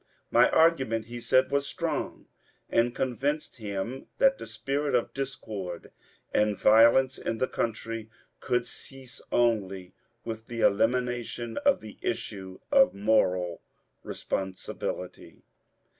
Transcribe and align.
My 0.31 0.49
argument, 0.49 1.05
he 1.05 1.19
said, 1.21 1.51
was 1.51 1.67
strong 1.67 2.25
and 2.71 2.95
convinced 2.95 3.57
him 3.57 4.07
that 4.17 4.39
the 4.39 4.47
spirit 4.47 4.95
of 4.95 5.13
discord 5.13 5.91
and 6.33 6.57
violence 6.59 7.19
in 7.19 7.37
the 7.37 7.47
country 7.47 8.09
could 8.39 8.65
cease 8.65 9.21
only 9.31 9.93
with 10.25 10.47
the 10.47 10.61
elimination 10.61 11.57
of 11.59 11.81
the 11.81 11.99
issue 12.01 12.59
of 12.71 12.95
moral 12.95 13.61
responsibility. 14.01 15.43